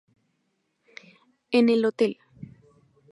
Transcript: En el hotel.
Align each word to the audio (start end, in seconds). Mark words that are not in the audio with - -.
En 1.51 1.69
el 1.69 1.85
hotel. 1.85 2.17